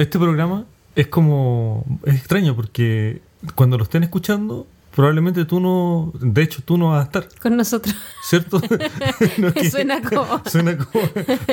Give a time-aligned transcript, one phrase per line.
[0.00, 0.64] Este programa
[0.96, 1.84] es como.
[2.04, 3.20] Es extraño porque
[3.54, 4.66] cuando lo estén escuchando,
[4.96, 6.12] probablemente tú no.
[6.20, 7.94] De hecho, tú no vas a estar, Con nosotros.
[8.24, 8.60] ¿cierto?
[9.38, 10.42] No es que- Suena como.
[10.46, 11.04] Suena como.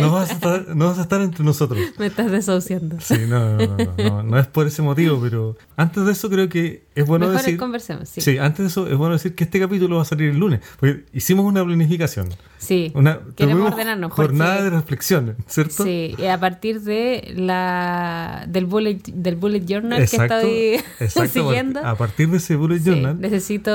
[0.01, 1.79] No vas, a estar, no vas a estar entre nosotros.
[1.99, 2.99] Me estás desahuciando.
[3.01, 6.29] Sí, no, no, no, no, no, no es por ese motivo, pero antes de eso
[6.29, 7.57] creo que es bueno Mejor decir.
[7.57, 8.21] conversemos, sí.
[8.21, 10.61] Sí, antes de eso es bueno decir que este capítulo va a salir el lunes,
[10.79, 12.91] porque hicimos una planificación, Sí.
[12.95, 14.11] una Queremos ordenarnos.
[14.11, 15.83] jornada porque- de reflexión, ¿cierto?
[15.83, 21.29] Sí, y a partir de la del bullet del bullet journal Exacto, que estoy exacto,
[21.33, 21.85] siguiendo.
[21.85, 23.71] A partir de ese bullet sí, journal, necesito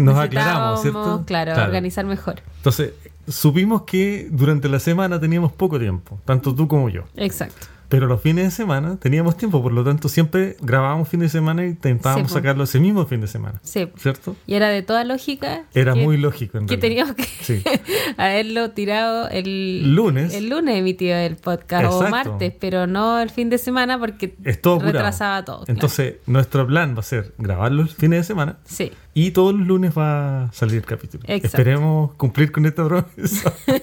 [0.00, 1.24] nos aclaramos, ¿cierto?
[1.26, 2.42] Claro, organizar mejor.
[2.56, 2.92] Entonces,
[3.28, 7.04] supimos que durante la semana teníamos poco tiempo, tanto tú como yo.
[7.16, 7.66] Exacto.
[7.90, 11.64] Pero los fines de semana teníamos tiempo, por lo tanto siempre grabábamos fin de semana
[11.66, 13.60] y intentábamos Sí, sacarlo ese mismo fin de semana.
[13.62, 13.88] Sí.
[13.98, 14.36] ¿Cierto?
[14.46, 15.64] Y era de toda lógica.
[15.74, 17.14] Era que- muy lógico en Que realidad.
[17.14, 17.62] teníamos que Sí.
[18.16, 20.32] haberlo tirado el Lunes.
[20.34, 24.60] El lunes emitido el podcast o martes, pero no el fin de semana porque Es
[24.62, 24.92] todo apurado.
[24.92, 25.56] retrasaba todo.
[25.64, 25.72] claro.
[25.72, 28.92] Entonces, nuestro plan va a ser grabarlo el fin de semana Sí.
[29.12, 31.24] Y todos los lunes va a salir el capítulo.
[31.26, 31.46] Exacto.
[31.48, 33.52] Esperemos cumplir con esta promesa.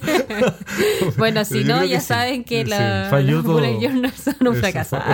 [1.18, 2.08] Bueno, si no, ya sí.
[2.08, 4.56] saben que Sí, la, falló los son un.
[4.58, 4.96] Exacto.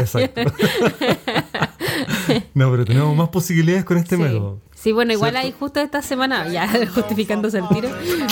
[2.53, 4.21] no, pero tenemos más posibilidades con este Sí.
[4.21, 4.61] método.
[4.75, 5.47] Sí, bueno, igual ¿Cierto?
[5.47, 7.89] hay justo esta semana, ya justificándose el tiro,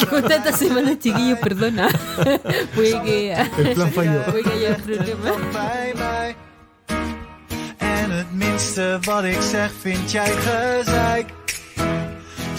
[0.09, 1.87] justo esta semana, chiquillos, perdona,
[2.75, 4.23] puede que, El plan falló.
[4.25, 6.35] puede que haya problemas.
[7.77, 11.25] En het minste wat ik zeg vind jij gezeik.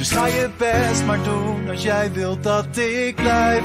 [0.03, 3.63] Dus ga je best maar doen als jij wilt dat ik blijf.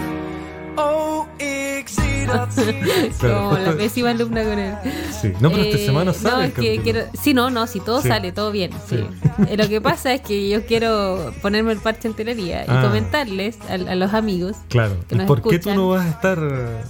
[0.75, 2.47] Oh, ik zie Claro,
[3.21, 4.73] Como la pésima alumna con él.
[5.21, 5.33] Sí.
[5.39, 6.83] No, pero esta Eh, semana no, sale el es que capítulo.
[6.83, 8.07] quiero, sí, no, no, si todo Sí.
[8.09, 8.71] sale, todo bien.
[8.87, 8.97] Sí.
[8.97, 9.05] Sí.
[9.49, 12.81] Eh, Lo que pasa es que yo quiero ponerme el parche en telería y Ah.
[12.83, 14.95] comentarles a, a los amigos, Claro.
[15.07, 16.39] que ¿Y nos por qué tú no vas a estar,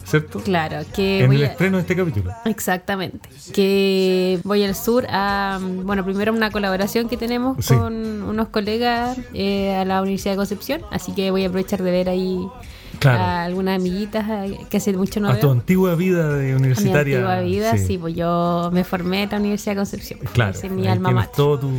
[0.05, 0.39] cierto?
[0.39, 2.31] claro, que En voy el a, estreno de este capítulo.
[2.45, 3.30] Exactamente.
[3.53, 7.73] Que voy al sur a, bueno, primero una colaboración que tenemos Sí.
[7.75, 11.92] con unos colegas eh, a la Universidad de Concepción, así que voy a aprovechar de
[11.92, 12.39] ver ahí
[12.99, 13.19] Claro.
[13.23, 15.41] a algunas amiguitas eh, que hace mucho no a veo.
[15.41, 17.17] tu antigua vida de A mi universitaria.
[17.17, 17.97] antigua vida, sí.
[17.97, 20.19] pues yo me formé en la Universidad de Concepción.
[20.33, 20.52] Claro.
[20.52, 21.35] Ese es mi alma mater.
[21.35, 21.71] todos tus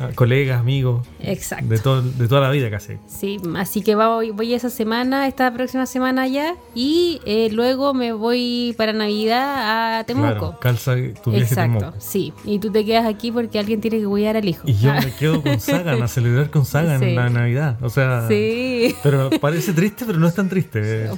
[0.00, 1.06] ah, colegas, amigos.
[1.20, 1.66] Exacto.
[1.68, 2.94] De, todo, de toda la vida casi.
[3.06, 8.12] Sí, así que voy, voy esa semana, esta próxima semana ya, y eh, luego me
[8.12, 10.28] voy para Navidad a Temuco.
[10.28, 11.96] Claro, calza tu viaje Exacto, Temuco.
[11.98, 12.32] sí.
[12.44, 14.62] Y tú te quedas aquí porque alguien tiene que cuidar al hijo.
[14.66, 17.04] Y yo Ah, me quedo con Sagan, a celebrar con Sagan Sí.
[17.06, 17.76] en la Navidad.
[17.82, 18.94] O sea, Sí.
[19.02, 20.57] pero parece triste, pero no es tan triste.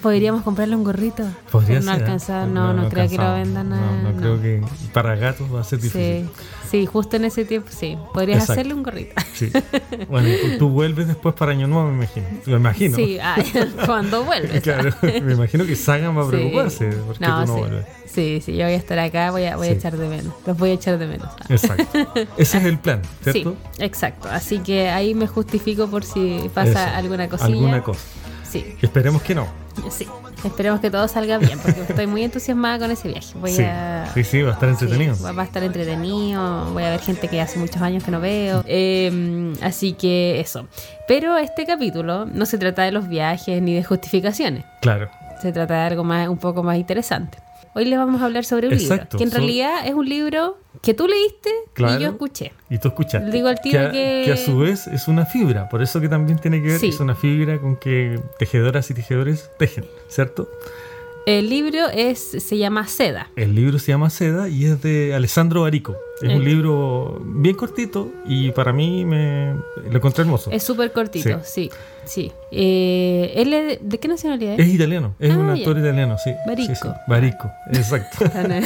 [0.03, 1.25] Podríamos comprarle un gorrito.
[1.51, 3.69] Podría no ser, alcanza, no, no, creo que lo vendan.
[3.71, 4.63] No, no, creo que
[4.93, 6.29] para gatos va a ser Sí, difícil.
[6.71, 7.97] sí, justo en ese tiempo, sí.
[8.13, 8.53] Podrías Exacto.
[8.53, 9.15] hacerle un gorrito.
[9.35, 9.51] Sí.
[10.09, 12.27] Bueno, tú, tú vuelves después para Año Nuevo, me imagino.
[12.47, 12.97] Lo imagino.
[12.97, 13.19] Sí,
[13.87, 14.63] cuando vuelves.
[14.63, 16.31] Claro, me imagino que Sagan va a Sí.
[16.31, 17.61] preocuparse porque No, tú no sí.
[17.61, 17.87] vuelves.
[18.07, 19.77] Sí, sí, yo voy a estar acá, voy a, voy a Sí.
[19.77, 20.35] echar de menos.
[20.45, 21.29] Los voy a echar de menos.
[21.49, 21.99] Exacto.
[22.37, 23.57] Ese es el plan, ¿cierto?
[23.77, 24.29] Sí, exacto.
[24.29, 26.97] Así que ahí me justifico por si pasa Eso.
[26.97, 27.47] alguna cosilla.
[27.55, 28.01] Alguna cosa.
[28.51, 29.47] Sí, Esperemos que no.
[29.91, 30.07] sí.
[30.45, 33.35] Esperemos que todo salga bien, porque estoy muy entusiasmada con ese viaje.
[33.39, 33.63] Voy Sí.
[33.63, 34.11] a...
[34.15, 35.15] sí, sí, va a estar entretenido.
[35.15, 36.65] Sí, va a estar entretenido.
[36.73, 38.65] Voy a ver gente que hace muchos años que no veo.
[38.67, 40.67] Eh, así que eso.
[41.07, 44.65] Pero este capítulo no se trata de los viajes ni de justificaciones.
[44.81, 45.11] Claro.
[45.43, 47.37] Se trata de algo más, un poco más interesante.
[47.75, 48.99] Hoy les vamos a hablar sobre un libro.
[49.17, 52.01] Que en realidad es un libro que tú leíste Claro.
[52.01, 52.53] y yo escuché.
[52.69, 53.31] Y tú escuchaste.
[53.31, 55.69] Digo al tiro que- a su vez es una fibra.
[55.69, 56.89] Por eso que también tiene que ver, Sí.
[56.89, 60.49] es una fibra con que tejedoras y tejedores tejen, ¿cierto?
[61.27, 63.31] El libro es, se llama Seda.
[63.37, 65.97] El libro se llama Seda y es de Alessandro Barico.
[66.23, 66.37] Es Eh.
[66.37, 69.55] un libro bien cortito y para mí me
[69.91, 70.51] lo encontré hermoso.
[70.51, 71.71] Es súper cortito, sí.
[72.05, 74.75] sí, Eh, ¿Él es de, de qué nacionalidad Es es?
[74.75, 75.53] italiano, es Ah, un ya.
[75.55, 76.33] actor italiano, sí.
[76.47, 76.75] Barico.
[76.75, 76.89] Sí, sí.
[77.07, 78.29] Barico, exacto.
[78.33, 78.63] Tan,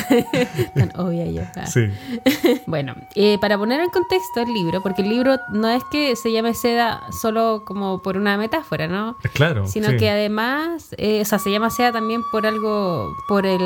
[0.74, 1.42] tan obvia yo.
[1.54, 1.66] Ah.
[1.66, 1.82] sí.
[2.66, 6.32] Bueno, eh, para poner en contexto el libro, porque el libro no es que se
[6.32, 9.16] llame Seda solo como por una metáfora, ¿no?
[9.34, 9.66] Claro.
[9.66, 13.60] Sino que además, eh, o sea, se llama Seda también por algo, por el,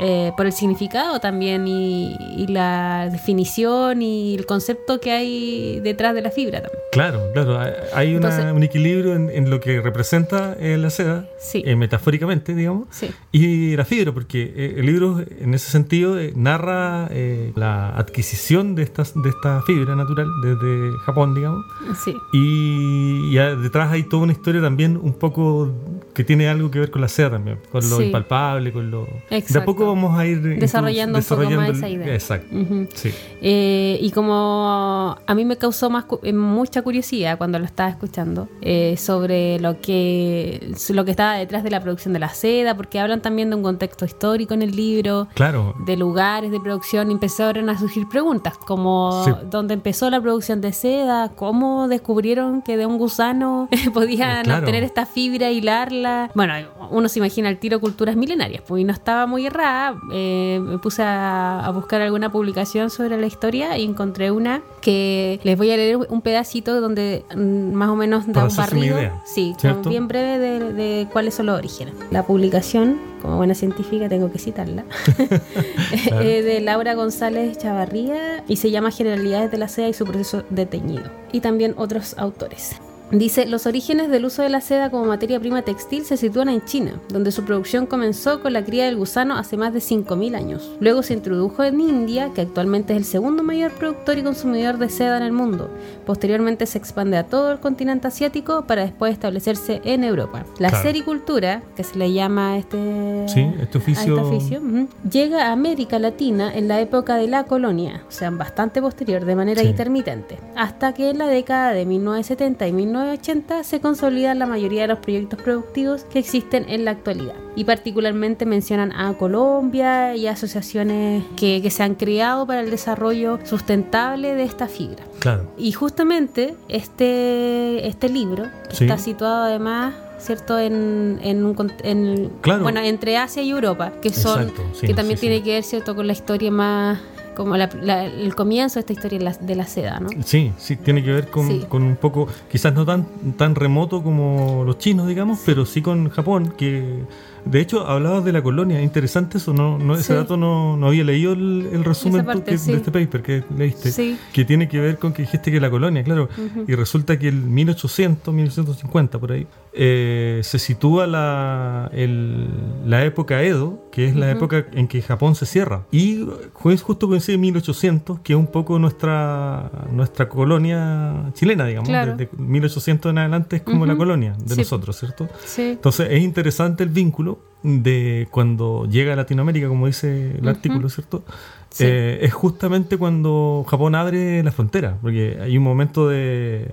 [0.00, 6.14] eh, por el significado también y, y la definición y el concepto que hay detrás
[6.14, 6.82] de la fibra también.
[6.92, 7.58] Claro, claro.
[7.94, 11.62] hay- una- Entonces- un equilibrio en, en lo que representa eh, la seda, Sí.
[11.64, 13.10] eh, metafóricamente, digamos, Sí.
[13.32, 17.08] y la fibra, porque eh, el libro en ese sentido narra
[17.54, 21.64] la adquisición de, estas, de esta fibra natural desde Japón, digamos,
[22.04, 22.12] Sí.
[22.32, 25.70] y detrás hay toda una historia también un poco
[26.14, 29.04] que tiene algo que ver con la seda también, con lo impalpable, con lo...
[29.30, 29.66] De a Exacto.
[29.66, 32.14] poco vamos a ir incluso Desarrollando un poco más desarrollando esa idea.
[32.14, 32.56] Exacto.
[32.94, 33.10] Sí.
[33.40, 38.48] Eh, y como a mí me causó más eh, mucha curiosidad cuando lo estaba escuchando
[38.60, 42.98] eh, sobre lo que lo que estaba detrás de la producción de la seda, porque
[43.00, 47.14] hablan también de un contexto histórico en el libro, Claro, de lugares de producción, y
[47.14, 49.32] empezaron a surgir preguntas como Sí.
[49.50, 54.58] dónde empezó la producción de seda, cómo descubrieron que de un gusano podían Eh, claro.
[54.60, 56.30] obtener esta fibra, hilarla.
[56.34, 56.54] Bueno,
[56.90, 59.94] uno se imagina el tiro culturas milenarias, pues y no estaba muy errada.
[60.12, 65.40] Eh, me puse a, a buscar alguna publicación sobre la historia y encontré una que
[65.42, 68.98] les voy a leer un pedacito donde mm, más o menos da un barrido.
[68.98, 69.54] idea, Sí,
[69.86, 71.94] bien breve de, de cuáles son los orígenes.
[72.10, 74.84] La publicación, como buena científica, tengo que citarla.
[76.04, 76.24] Claro.
[76.24, 80.66] De Laura González Chavarría y se llama Generalidades de la seda y su proceso de
[80.66, 81.10] teñido.
[81.32, 82.76] Y también otros autores.
[83.10, 86.62] Dice, los orígenes del uso de la seda como materia prima textil se sitúan en
[86.66, 90.70] China, donde su producción comenzó con la cría del gusano hace más de 5.000 años.
[90.78, 94.90] Luego se introdujo en India, que actualmente es el segundo mayor productor y consumidor de
[94.90, 95.70] seda en el mundo.
[96.04, 100.44] Posteriormente se expande a todo el continente asiático para después establecerse en Europa.
[100.58, 100.84] La Claro.
[100.84, 105.46] sericultura, que se le llama a este, Sí, este oficio- a este oficio, ujú, llega
[105.48, 109.62] a América Latina en la época de la colonia, o sea, bastante posterior, de manera
[109.62, 109.68] Sí.
[109.68, 114.88] intermitente, hasta que en la década de 1970 y 1980 se consolidan la mayoría de
[114.88, 117.34] los proyectos productivos que existen en la actualidad.
[117.56, 123.38] Y particularmente mencionan a Colombia y asociaciones que, que se han creado para el desarrollo
[123.44, 125.04] sustentable de esta fibra.
[125.18, 125.50] claro.
[125.58, 128.84] Y justamente este, este libro, Sí.
[128.84, 130.58] está situado además, ¿cierto?
[130.58, 132.62] En, en un en- Claro.
[132.62, 135.42] bueno, entre Asia y Europa, que son, Exacto, sí, que también sí, tiene sí.
[135.42, 135.96] que ver, ¿cierto?
[135.96, 136.98] Con la historia más,
[137.38, 140.08] como la- la- el comienzo de esta historia de la, seda, ¿no?
[140.24, 141.64] Sí, sí, tiene que ver con, Sí.
[141.68, 143.06] con un poco, quizás no tan,
[143.38, 147.04] tan remoto como los chinos, digamos, pero sí con Japón, que
[147.44, 150.12] de hecho hablabas de la colonia, interesante eso, no, no ese Sí.
[150.12, 152.72] dato no, no había leído el, el resumen parte, que- sí.
[152.72, 154.18] de este paper que leíste, Sí.
[154.32, 156.28] que tiene que ver con que dijiste que la colonia, claro,
[156.66, 162.48] y resulta que en 1800, 1850 por ahí, eh, se sitúa la, el-
[162.86, 165.84] la época Edo, que es la época en que Japón se cierra.
[165.90, 171.88] Y ju- justo coincide en 1800, que es un poco nuestra, nuestra colonia chilena, digamos.
[171.88, 172.16] Claro.
[172.16, 173.86] Desde 1800 en adelante es como Ujú.
[173.86, 174.60] la colonia de Sí.
[174.60, 175.28] nosotros, ¿cierto?
[175.44, 175.62] Sí.
[175.72, 180.48] Entonces es interesante el vínculo de cuando llega a Latinoamérica, como dice el Ujú.
[180.48, 181.24] artículo, ¿cierto?
[181.70, 181.84] Sí.
[181.86, 186.72] Eh, es justamente cuando Japón abre la frontera, porque hay un momento de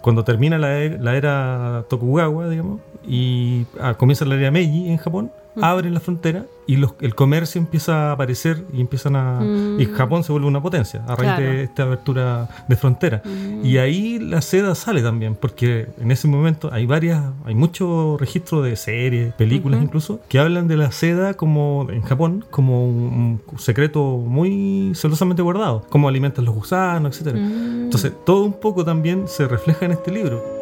[0.00, 4.98] cuando termina la, e- la era Tokugawa, digamos, y ah, comienza la era Meiji en
[4.98, 5.30] Japón,
[5.60, 9.40] abren la frontera y los- el comercio empieza a aparecer y empiezan a...
[9.40, 9.80] Mm.
[9.80, 11.42] Y Japón se vuelve una potencia a raíz Claro.
[11.42, 13.22] de esta abertura de frontera.
[13.24, 13.64] Mm.
[13.64, 18.60] Y ahí la seda sale también, porque en ese momento hay varias, hay mucho registro
[18.62, 19.86] de series, películas Ujú.
[19.86, 25.40] incluso, que hablan de la seda como en Japón, como un, un secreto muy celosamente
[25.42, 27.38] guardado, cómo alimentan los gusanos, etcétera.
[27.42, 27.84] Mm.
[27.84, 30.57] Entonces, todo un poco también se refleja en este libro.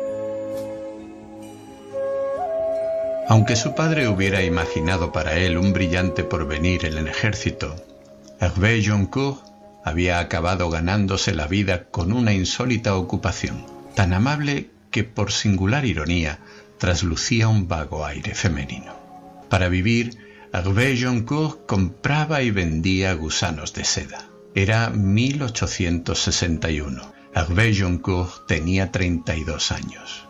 [3.28, 7.75] Aunque su padre hubiera imaginado para él un brillante porvenir en el ejército,
[8.38, 9.40] Hervé Joncourt
[9.84, 16.38] había acabado ganándose la vida con una insólita ocupación, tan amable que por singular ironía
[16.78, 18.94] traslucía un vago aire femenino.
[19.49, 20.17] Para vivir,
[20.52, 24.28] Hervé Joncourt compraba y vendía gusanos de seda.
[24.55, 27.02] Era 1861.
[27.34, 30.25] Hervé Joncourt tenía 32 años.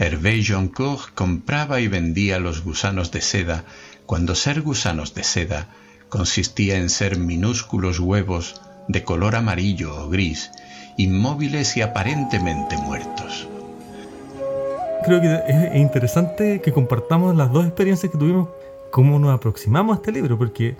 [0.00, 3.64] Hervé Joncourt compraba y vendía los gusanos de seda
[4.06, 5.68] cuando ser gusanos de seda
[6.08, 10.52] consistía en ser minúsculos huevos de color amarillo o gris,
[10.96, 13.46] inmóviles y aparentemente muertos.
[15.04, 18.48] Creo que es interesante que compartamos las dos experiencias que tuvimos,
[18.90, 20.76] cómo nos aproximamos a este libro, porque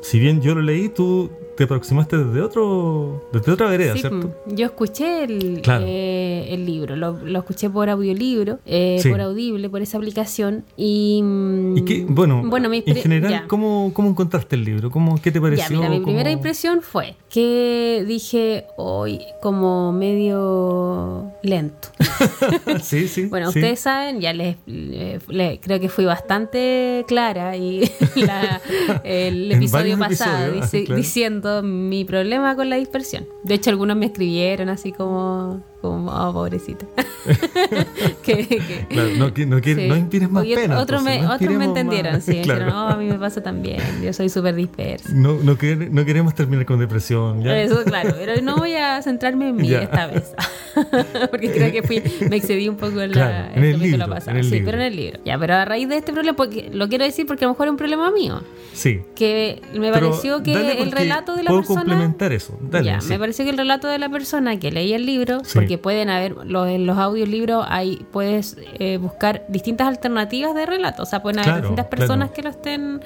[0.00, 4.28] si bien yo lo leí, tú te aproximaste desde otro desde otra vereda, Sí, ¿cierto?
[4.46, 5.84] mm, yo escuché el, Claro.
[5.86, 9.10] eh, el libro, lo, lo escuché por audiolibro, eh, Sí.
[9.10, 10.64] por audible, por esa aplicación.
[10.76, 13.44] Y, mm, Y bueno, bueno en general, ya.
[13.48, 14.90] ¿cómo, ¿cómo encontraste el libro?
[14.90, 15.68] ¿Cómo, ¿Qué te pareció?
[15.68, 21.88] Ya, mira, mi ¿Cómo- primera impresión fue que dije hoy como medio lento.
[22.82, 23.26] sí, sí.
[23.32, 23.58] Bueno, sí.
[23.60, 27.82] ustedes saben, ya les, le- le- creo que fui bastante clara y
[28.16, 28.60] la-
[29.04, 30.96] el episodio pasado dice- claro.
[31.00, 33.26] diciendo mi problema con la dispersión.
[33.42, 36.86] De hecho, algunos me escribieron así como como, oh, pobrecita.
[38.22, 39.88] que, que- Claro, no, que- no, que- sí.
[39.88, 40.78] no inspires más Oye, pena.
[40.80, 42.40] Otros me, no entendieron, más- sí.
[42.42, 42.60] Claro.
[42.60, 43.80] Dijeron, no, a mí me pasa también.
[44.02, 45.10] Yo soy súper dispersa.
[45.12, 47.42] No, no, quer- no queremos terminar con depresión.
[47.42, 47.60] ¿ya?
[47.60, 49.82] Eso, claro, pero no voy a centrarme en mí Ya.
[49.82, 50.32] esta vez.
[51.30, 54.30] porque creo que fui, me excedí un poco en, la, Claro, en el libro, pasado.
[54.32, 54.66] en el sí, libro.
[54.66, 55.20] pero en el libro.
[55.24, 57.66] Ya, pero a raíz de este problema, porque lo quiero decir porque a lo mejor
[57.66, 58.42] es un problema mío.
[58.72, 59.00] Sí.
[59.14, 61.80] Que me Pero pareció que el relato de la puedo persona.
[61.80, 62.58] complementar eso.
[62.62, 63.08] Dale, ya, sí.
[63.10, 65.50] me pareció que el relato de la persona que leía el libro, Sí.
[65.54, 71.02] porque pueden haber, los, en los audiolibros hay, puedes eh, buscar distintas alternativas de relato,
[71.02, 72.34] o sea, pueden haber Claro, distintas personas claro.
[72.34, 73.00] que lo estén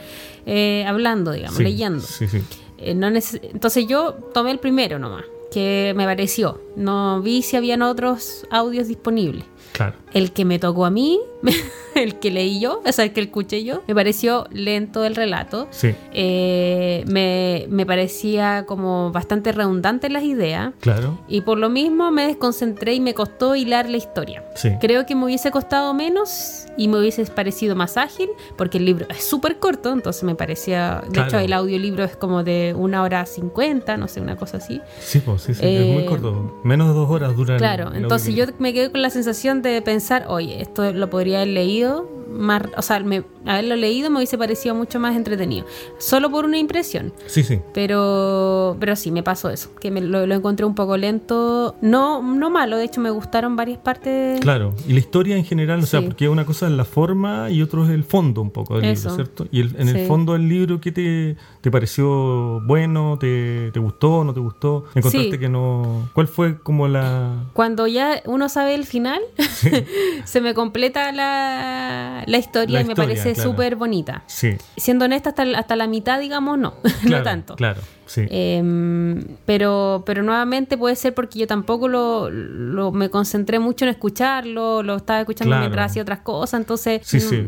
[0.46, 2.00] eh, hablando, digamos, Sí, leyendo.
[2.00, 2.42] Sí, sí.
[2.78, 6.60] Eh, no Entonces yo tomé el primero nomás, que me pareció.
[6.76, 9.44] No vi si habían otros audios disponibles.
[9.76, 9.94] Claro.
[10.12, 11.20] El que me tocó a mí,
[11.94, 15.68] el que leí yo, o sea, el que escuché yo, me pareció lento el relato.
[15.70, 20.72] Sí, Eh, me, me parecía como bastante redundante las ideas.
[20.80, 21.18] claro.
[21.28, 24.44] Y por lo mismo me desconcentré y me costó hilar la historia.
[24.54, 24.70] Sí.
[24.80, 29.06] Creo que me hubiese costado menos y me hubiese parecido más ágil, porque el libro
[29.10, 31.02] es súper corto, entonces me parecía.
[31.06, 31.28] De Claro.
[31.28, 34.80] hecho, el audiolibro es como de una hora cincuenta, no sé, una cosa así.
[35.00, 36.60] Sí, pues, sí, sí, Eh, es muy corto.
[36.64, 39.62] Menos de dos horas dura el- Claro, el entonces yo me quedé con la sensación
[39.62, 44.18] de pensar, oye, esto lo podría haber leído más, o sea, me- haberlo leído me
[44.18, 45.66] hubiese parecido mucho más entretenido,
[45.98, 47.12] solo por una impresión.
[47.26, 47.60] Sí, sí.
[47.74, 52.22] Pero, pero sí, me pasó eso, que me, lo, lo encontré un poco lento, no,
[52.22, 54.40] no malo, de hecho me gustaron varias partes.
[54.40, 56.06] Claro, y la historia en general, o sea, Sí.
[56.06, 59.08] porque una cosa es la forma y otro es el fondo un poco del Eso.
[59.10, 59.46] libro, ¿cierto?
[59.50, 63.16] Y el- en el fondo del libro, ¿qué te, te pareció bueno?
[63.18, 64.24] ¿Te, te gustó?
[64.24, 64.84] ¿No te gustó?
[64.94, 65.38] ¿Encontraste Sí.
[65.38, 66.08] que no...?
[66.12, 67.44] ¿Cuál fue como la...?
[67.52, 69.20] Cuando ya uno sabe el final,
[70.24, 73.50] se me completa la, la historia La y me historia, parece claro.
[73.50, 74.22] súper bonita.
[74.26, 77.56] Sí, Siendo honesta, hasta, hasta la mitad, digamos, no, claro, no tanto.
[77.56, 78.22] Claro, sí.
[78.30, 83.90] Em, pero, pero nuevamente puede ser porque yo tampoco lo, lo- me concentré mucho en
[83.90, 85.60] escucharlo, lo estaba escuchando Claro.
[85.62, 87.44] mientras hacía otras cosas, entonces Sí, mm, sí.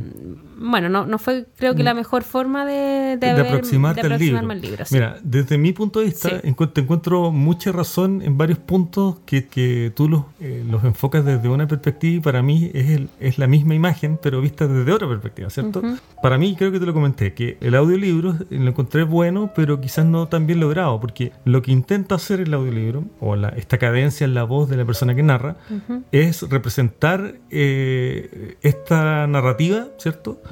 [0.59, 4.15] bueno, no, no fue creo que la mejor forma de, de, de haber- aproximarte de
[4.15, 4.39] al libro.
[4.51, 4.85] al libro.
[4.91, 9.93] Mira, desde mi punto de vista, te encuentro mucha razón en varios puntos que, que
[9.95, 13.47] tú los, eh, los enfocas desde una perspectiva y para mí es, el- es la
[13.47, 15.83] misma imagen, pero vista desde otra perspectiva, ¿cierto?
[16.23, 19.81] Para mí, creo que te lo comenté, que el audiolibro eh, lo encontré bueno, pero
[19.81, 23.79] quizás no tan bien logrado, porque lo que intenta hacer el audiolibro, o la, esta
[23.79, 25.57] cadencia en la voz de la persona que narra,
[26.11, 30.43] es representar eh, esta narrativa, ¿cierto?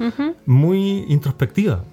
[0.45, 1.83] Muy introspectiva.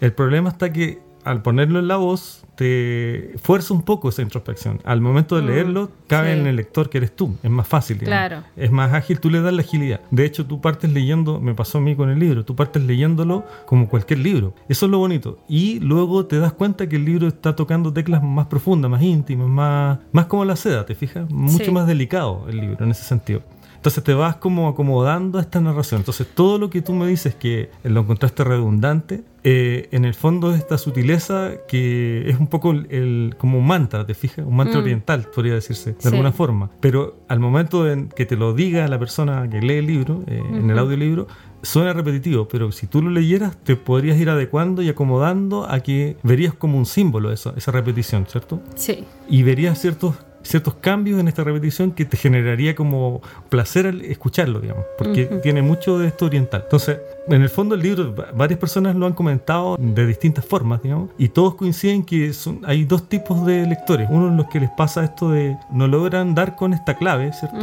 [0.00, 4.80] El problema está que al ponerlo en la voz te fuerza un poco esa introspección.
[4.84, 6.40] Al momento de Mm, leerlo, cabe sí.
[6.40, 7.34] en el lector que eres tú.
[7.42, 7.98] Es más fácil.
[7.98, 8.28] digamos.
[8.28, 8.44] Claro.
[8.56, 10.00] Es más ágil, tú le das la agilidad.
[10.10, 13.44] De hecho, tú partes leyendo, me pasó a mí con el libro, tú partes leyéndolo
[13.66, 14.54] como cualquier libro.
[14.68, 15.38] Eso es lo bonito.
[15.48, 19.48] Y luego te das cuenta que el libro está tocando teclas más profundas, más íntimas,
[19.48, 21.28] más, más como la seda, ¿te fijas?
[21.30, 21.70] Mucho Sí.
[21.72, 23.42] más delicado el libro en ese sentido.
[23.84, 26.00] Entonces te vas como acomodando a esta narración.
[26.00, 30.54] Entonces todo lo que tú me dices que lo encontraste redundante, eh, en el fondo
[30.54, 34.46] es esta sutileza que es un poco el, el- como un mantra, ¿te fijas?
[34.46, 34.84] Un mantra Mm.
[34.84, 36.08] oriental, podría decirse, de Sí.
[36.08, 36.70] alguna forma.
[36.80, 40.42] Pero al momento en que te lo diga la persona que lee el libro, eh,
[40.54, 41.26] en el audiolibro,
[41.60, 46.16] suena repetitivo, pero si tú lo leyeras, te podrías ir adecuando y acomodando a que
[46.22, 48.62] verías como un símbolo eso, esa repetición, ¿cierto?
[48.76, 50.14] Sí, y verías ciertos
[50.44, 55.62] ciertos cambios en esta repetición que te generaría como placer al escucharlo, digamos, porque tiene
[55.62, 56.60] mucho de esto oriental.
[56.64, 56.98] Entonces,
[57.28, 61.10] en el fondo el libro, va- varias personas lo han comentado de distintas formas, digamos,
[61.18, 64.06] y todos coinciden que son, hay dos tipos de lectores.
[64.10, 67.56] Uno en los que les pasa esto de no logran dar con esta clave, ¿cierto?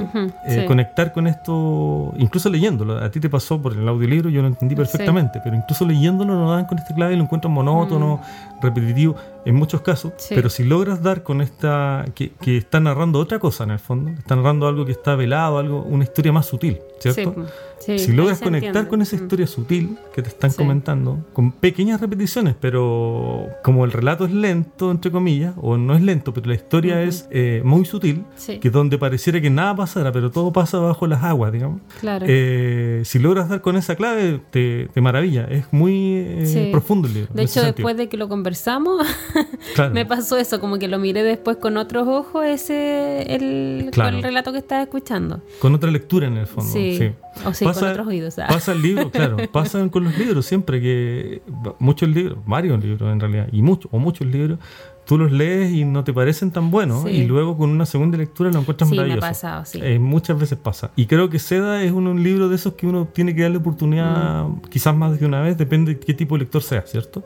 [0.47, 0.65] Eh, sí.
[0.65, 2.97] conectar con esto, incluso leyéndolo.
[2.97, 6.51] A ti te pasó por el audiolibro, yo lo entendí perfectamente, pero incluso leyéndolo no
[6.51, 8.19] dan con esta clave y lo encuentran monótono,
[8.61, 10.13] repetitivo en muchos casos.
[10.17, 10.36] Sí.
[10.36, 14.12] Pero si logras dar con esta, que, que está narrando otra cosa en el fondo,
[14.12, 17.33] está narrando algo que está velado, algo, una historia más sutil, ¿cierto?
[17.36, 17.41] Sí,
[17.83, 18.89] sí, si logras conectar entiende.
[18.89, 19.19] con esa Mm.
[19.23, 20.57] historia sutil que te están Sí.
[20.57, 26.01] comentando, con pequeñas repeticiones, pero como el relato es lento, entre comillas, o no es
[26.01, 27.09] lento, pero la historia Ujú.
[27.09, 28.59] es eh, muy sutil, Sí.
[28.59, 31.81] que donde pareciera que nada pasara, pero todo pasa bajo las aguas, digamos.
[32.00, 32.25] Claro.
[32.29, 35.45] Eh, si logras dar con esa clave, te, te maravilla.
[35.45, 37.33] Es muy eh, profundo el libro.
[37.33, 39.05] De hecho, después de que lo conversamos,
[39.75, 39.93] Claro.
[39.93, 44.09] me pasó eso, como que lo miré después con otros ojos, ese el, Claro.
[44.11, 45.41] con el relato que estaba escuchando.
[45.59, 46.71] Con otra lectura en el fondo.
[46.71, 47.11] Sí.
[47.45, 48.35] O sí, con otros oídos.
[48.35, 49.37] Pasa el libro, claro.
[49.51, 51.41] Pasan con los libros siempre que
[51.79, 54.59] muchos libros, varios libros en realidad, y muchos, o muchos libros,
[55.05, 57.09] tú los lees y no te parecen tan buenos, Sí.
[57.09, 59.27] y luego con una segunda lectura lo encuentras Sí, me ha maravilloso.
[59.27, 59.79] pasado, sí.
[59.81, 60.91] Eh, muchas veces pasa.
[60.95, 63.57] Y creo que Seda es un, un libro de esos que uno tiene que darle
[63.57, 64.61] oportunidad, Mm.
[64.69, 67.23] quizás más de una vez, depende de qué tipo de lector sea, ¿cierto?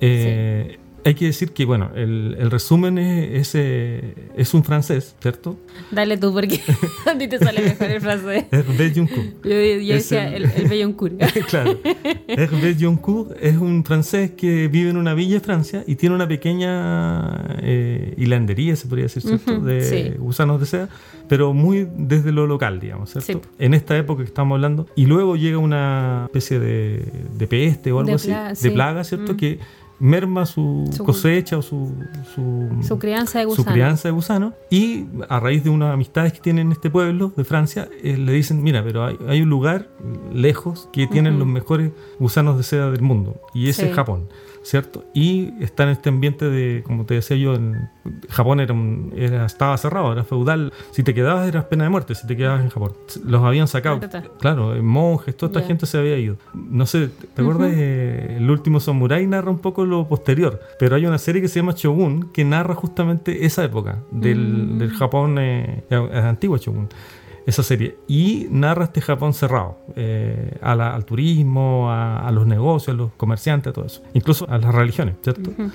[0.00, 5.14] Eh, hay que decir que, bueno, el, el resumen es, es, eh, es, un francés,
[5.20, 5.58] ¿cierto?
[5.90, 6.60] Dale tú, porque
[7.06, 8.44] a ti te sale mejor el francés.
[8.50, 9.44] Hervé Joncourt.
[9.44, 11.14] Yo, yo decía el, el Belloncourt.
[11.48, 11.78] claro.
[12.26, 16.26] Hervé Joncourt es un francés que vive en una villa de Francia y tiene una
[16.26, 19.52] pequeña eh, hilandería, se podría decir, ¿cierto?
[19.52, 20.18] Ujú, de sí.
[20.18, 20.88] gusanos de seda,
[21.28, 23.42] pero muy desde lo local, digamos, ¿cierto?
[23.44, 23.48] Sí.
[23.58, 24.86] En esta época que estamos hablando.
[24.96, 27.04] Y luego llega una especie de,
[27.36, 28.70] de peste o algo De así, plaga, de sí.
[28.70, 29.34] plaga, ¿cierto?
[29.34, 29.36] Mm.
[29.36, 29.58] Que
[30.04, 31.90] merma su, Su- cosecha o su,
[32.34, 33.72] su, Su crianza de su gusano.
[33.72, 37.44] crianza de gusano y a raíz de unas amistades que tienen en este pueblo de
[37.44, 39.88] Francia eh, le dicen mira pero hay, hay un lugar
[40.32, 43.88] lejos que tienen los mejores gusanos de seda del mundo y ese Sí.
[43.88, 44.28] es Japón
[44.64, 47.88] cierto y está en este ambiente de como te decía yo en
[48.30, 50.72] Japón era, un- era- estaba cerrado era feudal.
[50.90, 52.92] Si te quedabas eras pena de muerte si te quedabas en Japón.
[53.24, 54.00] Los habían sacado.
[54.40, 55.66] Claro monjes toda esta Ya.
[55.66, 56.36] gente se había ido.
[56.54, 57.76] No sé te acuerdas Ujú.
[57.78, 61.60] Eh, el último samurai narra un poco lo posterior pero hay una serie que se
[61.60, 64.78] llama Shogun que narra justamente esa época del, Mm.
[64.78, 66.88] del Japón eh, eh, antiguo Shogun
[67.46, 72.46] esa serie y narra este Japón cerrado eh, a la- al turismo a, a los
[72.46, 75.50] negocios a los comerciantes a todo eso incluso a las religiones ¿cierto?
[75.50, 75.70] Ujú.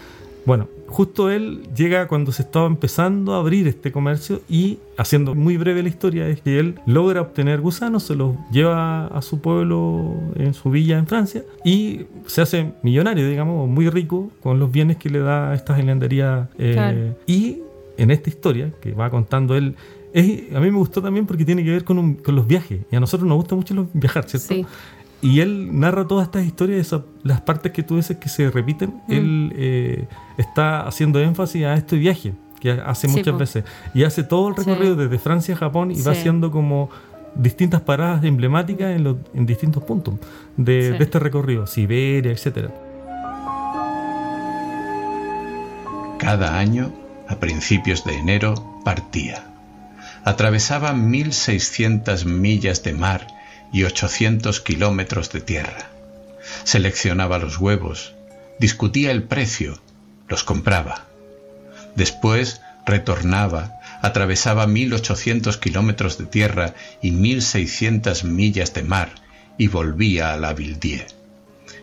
[0.46, 5.58] Bueno, justo él llega cuando se estaba empezando a abrir este comercio y, haciendo muy
[5.58, 10.14] breve la historia, es que él logra obtener gusanos, se los lleva a su pueblo,
[10.38, 14.98] en su villa en Francia, y se hace millonario, digamos, muy rico con los bienes
[14.98, 16.48] que le da a estas hilanderías.
[16.58, 17.00] eh, Claro.
[17.28, 17.60] Y
[17.98, 19.76] en esta historia que va contando él,
[20.14, 22.82] es- a mí me gustó también porque tiene que ver con, un- con los viajes,
[22.92, 24.48] y a nosotros nos gusta mucho los- viajar, ¿cierto?
[24.48, 24.66] Sí.
[25.22, 28.94] Y él narra todas estas historias, esas- las partes que tú dices que se repiten.
[29.08, 29.12] Mm.
[29.14, 33.40] Él eh, está haciendo énfasis a este viaje que hace Sí, muchas po.
[33.40, 33.64] veces.
[33.94, 34.62] Y hace todo el Sí.
[34.64, 36.90] recorrido desde Francia a Japón y va haciendo como
[37.36, 40.16] distintas paradas emblemáticas en, los- en distintos puntos
[40.58, 40.98] de, Sí.
[40.98, 41.68] de este recorrido.
[41.68, 42.72] Siberia, etcétera.
[46.18, 46.92] Cada año,
[47.28, 49.49] a principios de enero, partía.
[50.30, 53.26] Atravesaba 1.600 millas de mar
[53.74, 55.90] y 800 kilómetros de tierra.
[56.66, 58.14] Seleccionaba los huevos,
[58.60, 59.80] discutía el precio,
[60.28, 61.08] los compraba.
[61.96, 69.10] Después retornaba, atravesaba 1.800 kilómetros de tierra y 1.600 millas de mar
[69.58, 71.08] y volvía a la Vildie.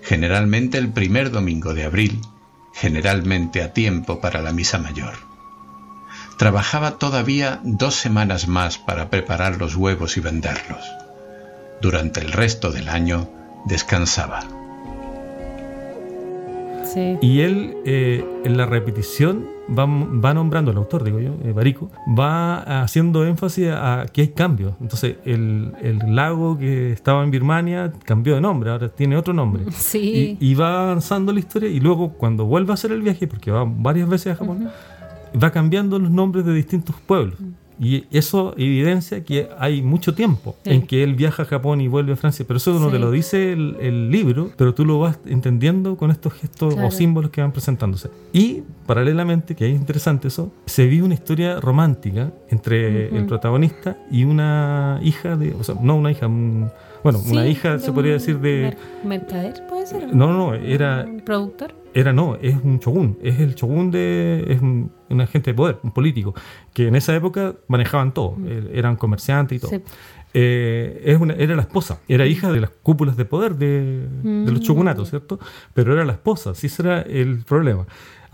[0.04, 2.20] Generalmente el primer domingo de abril,
[2.74, 5.35] generalmente a tiempo para la misa mayor.
[6.38, 10.84] Trabajaba todavía dos semanas más para preparar los huevos y venderlos.
[11.80, 13.30] Durante el resto del año
[13.64, 14.40] descansaba.
[16.84, 17.18] Sí.
[17.20, 21.90] Y él, eh, en la repetición, va, va nombrando, el autor, digo yo, eh, Barico,
[22.18, 24.74] va haciendo énfasis a que hay cambios.
[24.80, 29.64] Entonces, el, el lago que estaba en Birmania cambió de nombre, ahora tiene otro nombre.
[29.72, 30.36] Sí.
[30.38, 33.50] Y, y va avanzando la historia y luego cuando vuelve a hacer el viaje, porque
[33.50, 34.70] va varias veces a Japón,
[35.42, 37.36] va cambiando los nombres de distintos pueblos.
[37.78, 40.70] Y eso evidencia que hay mucho tiempo Sí.
[40.70, 42.42] en que él viaja a Japón y vuelve a Francia.
[42.48, 42.92] Pero eso no Sí.
[42.92, 46.88] te lo dice el, el libro, pero tú lo vas entendiendo con estos gestos Claro.
[46.88, 48.08] o símbolos que van presentándose.
[48.32, 54.24] Y paralelamente, que es interesante eso, se vive una historia romántica entre el protagonista y
[54.24, 56.70] una hija de, o sea, no una hija, un-
[57.04, 58.62] bueno, una hija se podría decir de...
[58.62, 60.14] mer- ¿Mercader puede ser?
[60.16, 61.74] No, no, no, era, ¿Un productor?
[61.98, 65.78] Era no, es un shogun, es el shogun de es un, un agente de poder,
[65.82, 66.34] un político,
[66.74, 69.70] que en esa época manejaban todo, eh, eran comerciantes y todo.
[69.70, 69.82] Sí.
[70.34, 74.50] Eh, es una- era la esposa, era hija de las cúpulas de poder de, de
[74.52, 74.64] los Mm.
[74.64, 75.38] shogunatos, ¿cierto?
[75.72, 77.86] Pero era la esposa, sí ese era el problema.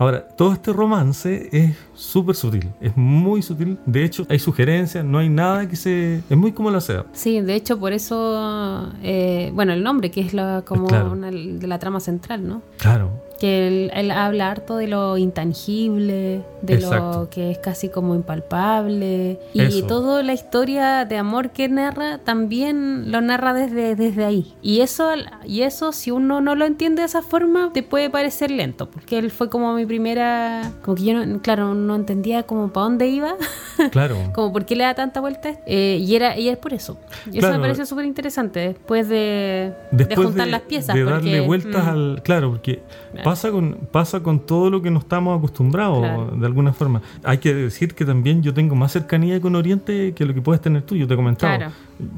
[0.03, 3.77] Ahora, todo este romance es súper sutil, es muy sutil.
[3.85, 6.17] De hecho, hay sugerencias, no hay nada que se...
[6.29, 7.05] Es muy como la seda.
[7.13, 11.11] Sí, de hecho, por eso, eh, bueno, el nombre, que es la, como Claro.
[11.13, 12.61] una de la trama central, ¿no?
[12.77, 17.21] Claro, Que él, él habla harto de lo intangible, de Exacto.
[17.21, 19.39] lo que es casi como impalpable.
[19.53, 19.87] Y Eso.
[19.87, 24.53] toda la historia de amor que narra también lo narra desde, desde ahí.
[24.61, 25.09] Y eso,
[25.45, 28.89] y eso, si uno no lo entiende de esa forma, te puede parecer lento.
[28.89, 30.71] Porque él fue como mi primera.
[30.81, 33.35] Como que yo, no, claro, no entendía como para dónde iba.
[33.91, 34.15] claro.
[34.33, 35.51] como por qué le da tanta vuelta.
[35.67, 36.97] Eh, y, era, y es por eso.
[37.31, 38.59] Y eso me pareció súper interesante.
[38.69, 40.95] Después de, de Después juntar las piezas.
[40.95, 42.81] de darle vueltas mm, al claro porque
[43.13, 43.25] Claro.
[43.25, 46.31] pasa con pasa con todo lo que no estamos acostumbrados Claro.
[46.35, 50.25] de alguna forma hay que decir que también yo tengo más cercanía con Oriente que
[50.25, 51.73] lo que puedes tener tú yo te comentaba Claro.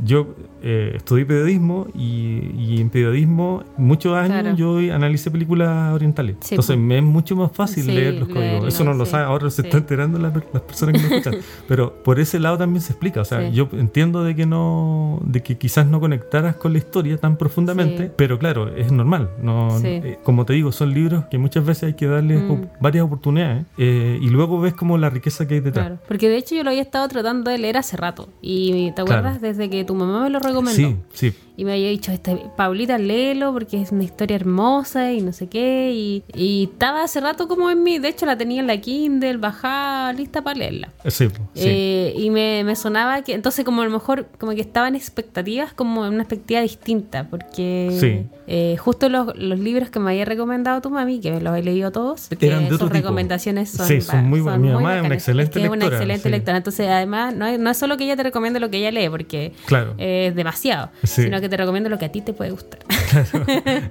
[0.06, 6.56] yo eh, estudié periodismo y, y en periodismo muchos años yo analicé películas orientales Sí,
[6.56, 6.86] entonces pues.
[6.86, 9.24] me es mucho más fácil Sí, leer los códigos leerlo, eso no lo sí, sabe
[9.26, 9.68] ahora se sí.
[9.68, 13.22] está enterando las, las personas que me escuchan pero por ese lado también se explica
[13.22, 17.18] o sea yo entiendo de que no de que quizás no conectaras con la historia
[17.18, 21.66] tan profundamente pero claro es normal no eh, como te digo son libros que muchas
[21.66, 22.52] veces hay que darles Mm.
[22.52, 25.86] op- varias oportunidades eh, y luego ves como la riqueza que hay detrás.
[25.88, 28.28] Claro, porque de hecho yo lo había estado tratando de leer hace rato.
[28.42, 29.20] Y te Claro.
[29.20, 30.76] acuerdas desde que tu mamá me lo recomendó.
[30.76, 31.34] Sí, sí.
[31.58, 35.48] Y me había dicho, este, Paulita, léelo porque es una historia hermosa y no sé
[35.48, 35.92] qué.
[35.94, 38.00] Y, y estaba hace rato como en mí.
[38.00, 40.90] De hecho, la tenía en la Kindle, bajada, lista para leerla.
[41.08, 41.32] Sí, sí.
[41.56, 44.96] Eh, y me, me sonaba que, entonces, como a lo mejor, como que estaba en
[44.96, 47.28] expectativas, como en una expectativa distinta.
[47.30, 48.28] Porque Sí.
[48.48, 51.92] eh, justo los, los libros que me había recomendado tu mami, que los he leído
[51.92, 54.60] todos, Eran de sus recomendaciones son, Sí, son muy buenas.
[54.62, 56.58] Mi mamá es una excelente que es una lectora, excelente lectora.
[56.58, 59.10] Entonces, además, no es, no es solo que ella te recomiende lo que ella lee,
[59.10, 59.94] porque Claro.
[59.98, 62.80] es demasiado, sino que te recomiendo lo que a ti te puede gustar.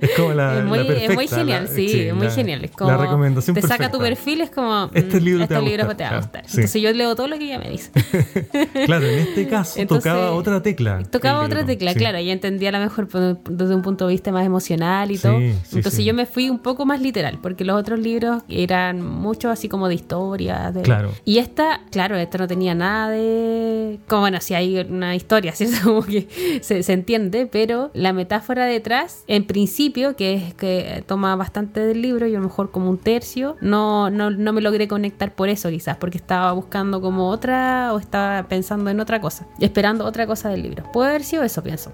[0.01, 2.65] es como la, es, muy, la es muy genial, la- sí, es muy la- genial.
[2.65, 3.91] Es como la recomendación te saca perfecta.
[3.93, 6.21] tu perfil, es como Este mm, libro te va a libro gustar, te va a
[6.21, 6.45] gustar.
[6.49, 6.57] sí.
[6.57, 7.91] Entonces yo leo todo lo que ella me dice.
[8.87, 11.03] Claro, en este caso Entonces, tocaba otra tecla.
[11.11, 11.99] Tocaba otra libro, tecla, sí.
[11.99, 12.19] claro.
[12.19, 15.39] Ella entendía a lo mejor desde un punto de vista más emocional y Sí, todo.
[15.39, 19.69] Entonces yo me fui un poco más literal, porque los otros libros eran mucho así
[19.69, 20.71] como de historia.
[20.73, 21.13] de- Claro.
[21.25, 23.99] Y esta, claro, esta no tenía nada de...
[24.09, 25.77] Como bueno, si hay una historia, ¿cierto?
[25.85, 26.27] Como que
[26.63, 32.03] se, se entiende, pero la metáfora detrás, en principio, que es que toma bastante del
[32.03, 33.25] libro y a lo mejor como un tercio,
[33.61, 37.99] no, no, no me logré conectar por eso quizás, porque estaba buscando como otra o
[37.99, 40.85] estaba pensando en otra cosa, esperando otra cosa del libro.
[40.93, 41.93] Puede haber sido eso, pienso.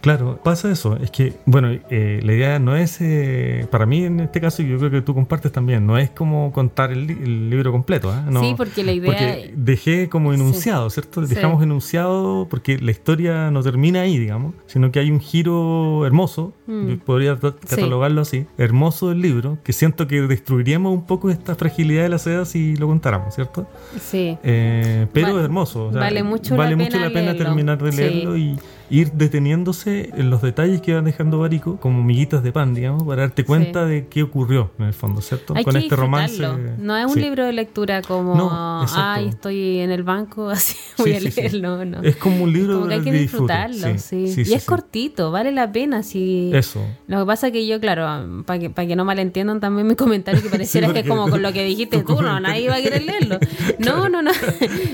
[0.00, 0.96] Claro, pasa eso.
[0.96, 4.68] Es que, bueno, eh, la idea no es, eh, para mí en este caso, y
[4.68, 8.10] yo creo que tú compartes también, no es como contar el, li- el libro completo.
[8.10, 8.24] ¿ah?
[8.30, 11.26] No, Sí, porque la idea- Porque dejé como enunciado, ¿cierto?
[11.26, 11.34] Sí.
[11.34, 16.54] Dejamos enunciado porque la historia no termina ahí, digamos, sino que hay un giro hermoso,
[16.66, 16.94] Mm.
[17.04, 22.04] podría ta- catalogarlo así, hermoso del libro, que siento que destruiríamos un poco esta fragilidad
[22.04, 23.66] de la seda si lo contáramos, ¿cierto?
[24.00, 24.38] Sí.
[24.44, 25.86] Eh, pero Vale- es hermoso.
[25.88, 27.44] o sea, vale mucho vale la mucho pena la pena leerlo.
[27.44, 28.58] terminar de leerlo y
[28.90, 33.22] ir deteniéndose en los detalles que van dejando Barico, como miguitas de pan, digamos, para
[33.22, 35.54] darte cuenta de qué ocurrió en el fondo, ¿cierto?
[35.56, 36.42] Hay Con que este romance.
[36.78, 37.20] No es un Sí.
[37.20, 41.84] libro de lectura como, No, ay, estoy en el banco, así voy a leerlo.
[41.84, 42.02] No.
[42.02, 44.34] Es como un libro Como que hay que disfrutarlo, sí.
[44.36, 46.02] y es cortito, vale la pena.
[46.02, 46.50] Si...
[46.52, 46.84] Eso.
[47.06, 49.94] Lo que pasa es que yo, claro, para que, para que no malentiendan también mi
[49.96, 52.82] comentario, que pareciera que es como con lo que dijiste tú, no, nadie va a
[52.82, 53.38] querer leerlo.
[53.78, 54.30] No, no, no.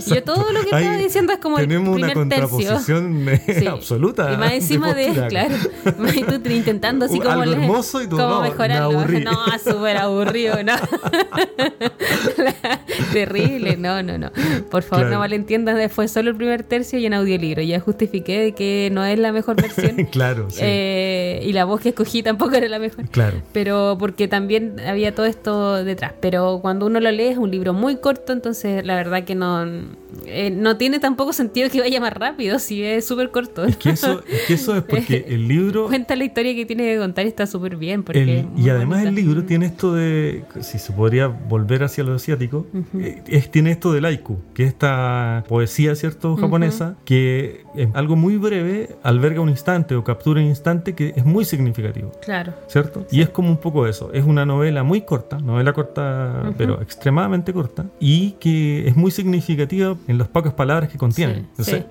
[0.06, 2.78] Yo todo lo que estaba diciendo es como el Tenemos una primer tercio.
[3.86, 4.32] Absoluta.
[4.32, 5.54] Y más encima de, claro,
[6.42, 8.98] tú intentando así como, algo le- hermoso y tú, como no, me mejorarlo.
[8.98, 9.24] aburrí.
[9.24, 9.32] No,
[9.64, 10.74] súper aburrido, no.
[13.12, 14.30] Terrible, no, no, no.
[14.70, 15.10] Por favor, Claro.
[15.14, 17.62] no malentiendan, fue solo el primer tercio y en audiolibro.
[17.62, 20.04] Ya justifiqué de que no es la mejor versión.
[20.10, 20.60] claro, sí.
[20.62, 23.08] Eh, y la voz que escogí tampoco era la mejor.
[23.08, 23.42] claro.
[23.52, 26.12] Pero porque también había todo esto detrás.
[26.20, 29.64] Pero cuando uno lo lee es un libro muy corto, entonces la verdad que no,
[30.26, 33.64] eh, no tiene tampoco sentido que vaya más rápido si es súper corto.
[33.76, 36.84] Es que, eso, es que eso es porque el libro Cuenta la historia que tiene
[36.84, 38.02] que contar y está súper bien.
[38.02, 39.08] Porque El- y además bonita.
[39.08, 42.66] el libro tiene esto de, si se podría volver hacia lo asiático,
[42.98, 48.16] eh, es- tiene esto del haiku, que es esta poesía, ¿cierto?, japonesa, que es algo
[48.16, 52.12] muy breve, alberga un instante o captura un instante que es muy significativo.
[52.24, 52.52] Claro.
[52.68, 53.06] ¿Cierto?
[53.10, 54.10] Y es como un poco eso.
[54.12, 59.96] Es una novela muy corta, novela corta, pero extremadamente corta, y que es muy significativa
[60.08, 61.34] en las pocas palabras que contiene.
[61.34, 61.84] Sí, Entonces, sí.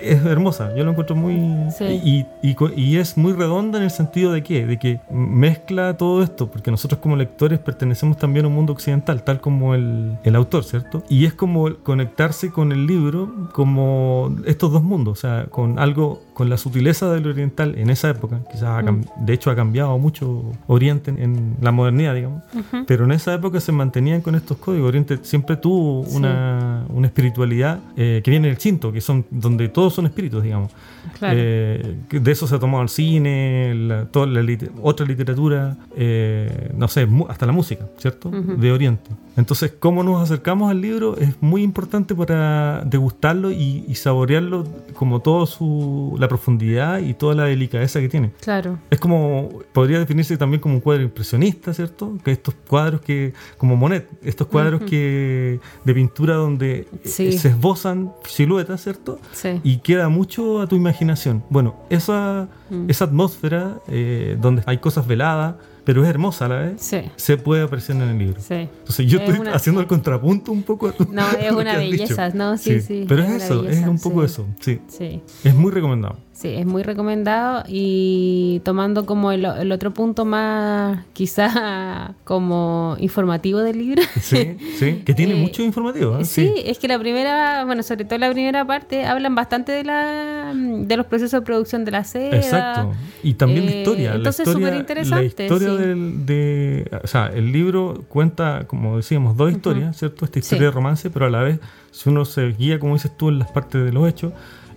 [0.00, 1.70] Es hermosa, yo lo encuentro muy...
[1.70, 2.26] Sí.
[2.42, 6.50] Y, y es muy redonda en el sentido de que, de que mezcla todo esto,
[6.50, 10.64] porque nosotros como lectores pertenecemos también a un mundo occidental, tal como el, el autor,
[10.64, 11.02] ¿cierto?
[11.08, 16.22] Y es como conectarse con el libro como estos dos mundos, o sea, con algo,
[16.38, 18.82] con la sutileza del oriental en esa época, quizás ha
[19.26, 22.44] de hecho ha cambiado mucho Oriente en, en la modernidad, digamos,
[22.86, 24.88] pero en esa época se mantenían con estos códigos.
[24.88, 26.16] Oriente siempre tuvo Sí.
[26.16, 30.70] una, una espiritualidad eh, que viene del Shinto, que son donde todos son espíritus, digamos.
[31.18, 31.34] Claro.
[31.40, 34.40] Eh, de eso se ha tomado el cine, la- toda la
[34.82, 38.30] otra literatura, eh, no sé, hasta la música, ¿cierto?
[38.30, 39.10] De Oriente.
[39.36, 45.20] Entonces, cómo nos acercamos al libro es muy importante para degustarlo y, y saborearlo como
[45.20, 48.32] toda su, la profundidad y toda la delicadeza que tiene.
[48.40, 48.78] Claro.
[48.90, 52.16] Es como, podría definirse también como un cuadro impresionista, ¿cierto?
[52.24, 57.28] Que estos cuadros que, como Monet, estos cuadros que de pintura donde Sí.
[57.28, 59.18] eh, se esbozan siluetas, ¿cierto?
[59.32, 59.60] Sí.
[59.64, 61.42] Y queda mucho a tu imaginación.
[61.50, 62.90] Bueno, esa, Mm.
[62.90, 65.54] esa atmósfera eh, donde hay cosas veladas,
[65.88, 67.00] pero es hermosa a la vez, Sí.
[67.16, 68.38] se puede apreciar en el libro.
[68.42, 68.52] Sí.
[68.52, 71.78] Entonces yo Es estoy una- haciendo el contrapunto un poco a tu- No, es una
[71.78, 72.26] belleza.
[72.26, 72.36] dicho.
[72.36, 73.06] No, sí, sí.
[73.08, 74.80] Pero es eso, es un poco eso, sí.
[74.86, 75.22] Sí.
[75.44, 76.18] Es muy recomendado.
[76.40, 83.58] Sí, es muy recomendado y tomando como el, el otro punto más quizá como informativo
[83.58, 84.02] del libro.
[84.20, 86.16] Sí, sí, que tiene Eh, mucho informativo.
[86.16, 86.24] ¿eh?
[86.24, 90.52] Sí, es que la primera, bueno, sobre todo la primera parte, hablan bastante de la
[90.54, 92.36] de los procesos de producción de la seda.
[92.36, 92.92] Exacto.
[93.24, 94.14] Y también la Eh, historia.
[94.14, 95.76] entonces, la historia, superinteresante, La historia sí.
[95.88, 97.00] del, de.
[97.02, 100.24] O sea, el libro cuenta, como decíamos, dos historias, ¿cierto?
[100.24, 100.64] Esta historia Sí.
[100.66, 101.58] de romance, pero a la vez,
[101.90, 104.32] si uno se guía, como dices tú, en las partes de los hechos,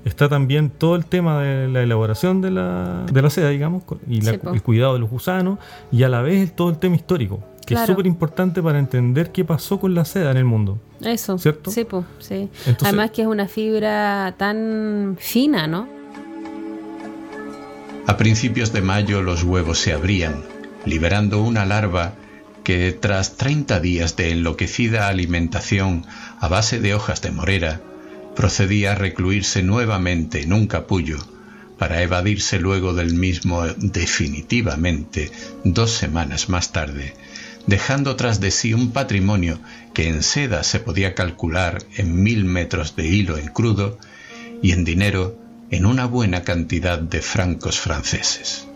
[0.05, 4.21] está también todo el tema de la elaboración de la, de la seda, digamos, y
[4.21, 5.59] la- Sí, el cuidado de los gusanos,
[5.91, 9.45] y a la vez todo el tema histórico, que es súper importante para entender qué
[9.45, 10.79] pasó con la seda en el mundo.
[11.01, 11.37] Eso.
[11.37, 11.71] ¿Cierto?
[11.71, 12.49] Sí, po, sí.
[12.65, 15.87] Entonces- Además que es una fibra tan fina, ¿no?
[18.07, 20.43] A principios de mayo los huevos se abrían,
[20.85, 22.13] liberando una larva
[22.63, 26.05] que tras 30 días de enloquecida alimentación
[26.39, 27.81] a base de hojas de morera,
[28.35, 31.17] procedía a recluirse nuevamente en un capullo
[31.77, 35.31] para evadirse luego del mismo definitivamente
[35.63, 37.15] dos semanas más tarde,
[37.65, 39.59] dejando tras de sí un patrimonio
[39.93, 43.97] que en seda se podía calcular en mil metros de hilo en crudo
[44.61, 45.37] y en dinero
[45.71, 48.67] en una buena cantidad de francos franceses.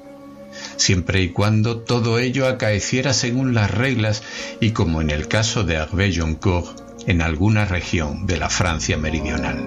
[0.77, 4.23] Siempre y cuando todo ello acaeciera según las reglas
[4.59, 9.57] y como en el caso de Hervé Joncourt, en alguna región de la Francia meridional.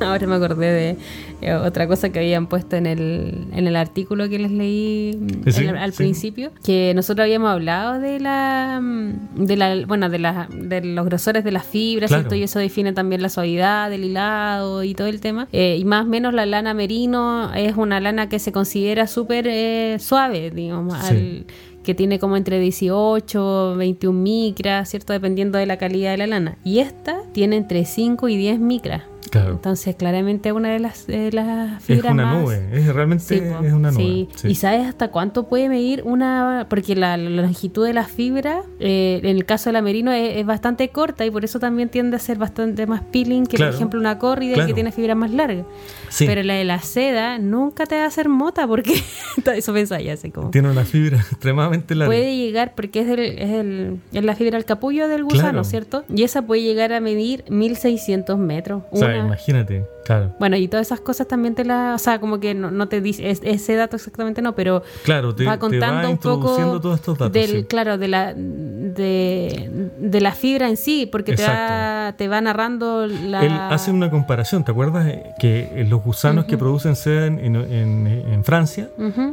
[0.00, 0.96] Ahora me acordé de
[1.42, 5.48] eh, otra cosa que habían puesto en el, en el artículo que les leí mm,
[5.48, 5.98] Sí, en- al sí.
[5.98, 11.06] principio, que nosotros habíamos hablado de la mm, de la bueno de la, de los
[11.06, 12.22] grosores de las fibras, Claro.
[12.24, 12.34] ¿cierto?
[12.34, 15.46] Y eso define también la suavidad del hilado y todo el tema.
[15.52, 19.46] Eh, y más o menos la lana merino es una lana que se considera súper
[19.48, 21.14] eh, suave, digamos, Sí.
[21.14, 21.46] al-
[21.84, 25.12] que tiene como entre 18, 21 micras, ¿cierto?
[25.12, 26.58] Dependiendo de la calidad de la lana.
[26.64, 29.11] Y esta tiene entre 5 y 10 micras.
[29.30, 29.52] Claro.
[29.52, 32.42] Entonces, claramente es una de las, las Es fibras una más...
[32.42, 34.02] nube, es realmente Sí, es una nube.
[34.02, 34.28] sí.
[34.36, 34.48] sí.
[34.48, 36.66] ¿Y sabes hasta cuánto puede medir una...?
[36.68, 40.36] Porque la, la longitud de la fibra, eh, en el caso de la merino, es,
[40.36, 43.72] es bastante corta y por eso también tiende a ser bastante más peeling que, Claro,
[43.72, 44.68] por ejemplo, una córrida claro.
[44.68, 45.64] que tiene fibras más largas.
[46.08, 46.26] Sí.
[46.26, 48.94] Pero la de la seda nunca te va a hacer mota porque...
[49.56, 50.50] eso ya así como...
[50.50, 52.08] Tiene una fibra extremadamente larga.
[52.08, 55.64] Puede llegar, porque es, el, es, el, es la fibra del capullo del gusano.
[55.64, 56.04] ¿cierto?
[56.14, 58.82] Y esa puede llegar a medir 1600 metros.
[58.90, 60.34] o sea, Una- imagínate, claro.
[60.38, 62.00] Bueno, y todas esas cosas también te las.
[62.00, 63.30] O sea, como que no, no te dice.
[63.30, 64.82] es- ese dato exactamente no, pero.
[65.04, 67.32] Claro, te, va te contando va un poco todos estos datos.
[67.32, 67.64] del, sí.
[67.64, 73.06] claro, de la de, de la fibra en sí, porque te va, te va narrando
[73.06, 73.44] la.
[73.44, 75.06] Él hace una comparación, ¿te acuerdas?
[75.08, 78.88] Eh, Que eh, los gusanos que producen seda en, en- en- en Francia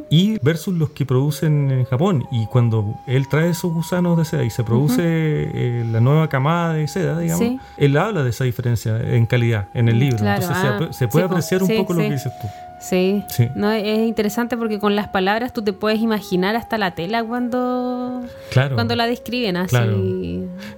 [0.10, 2.24] y versus los que producen en Japón.
[2.32, 6.74] Y cuando él trae esos gusanos de seda y se produce eh, la nueva camada
[6.74, 7.60] de seda, digamos, Sí.
[7.78, 10.18] él habla de esa diferencia en calidad en el libro.
[10.18, 12.08] Claro, Entonces ah, se, puede sí, po, apreciar un sí, poco lo sí.
[12.08, 12.48] que dices tú.
[12.82, 13.26] Sí.
[13.28, 13.50] Sí.
[13.56, 18.22] No, es interesante porque con las palabras tú te puedes imaginar hasta la tela cuando,
[18.52, 18.76] Claro.
[18.76, 19.70] cuando la describen así.
[19.72, 19.98] Claro.